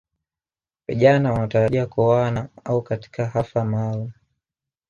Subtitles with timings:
[0.87, 4.11] Vijana wanaotarajia kuoana au katika hafla maalum